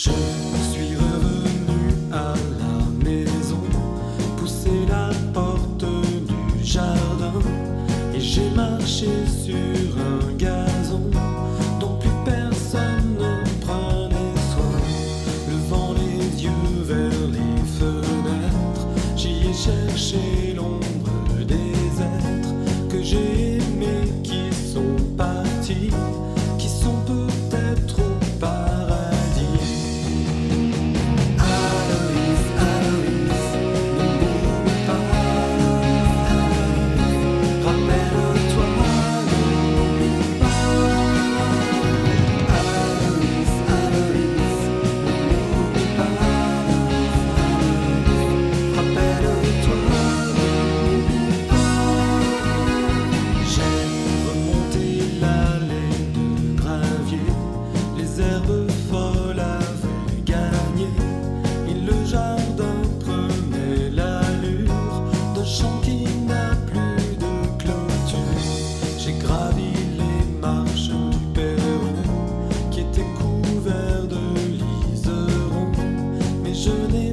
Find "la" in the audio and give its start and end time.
2.60-3.04, 4.88-5.10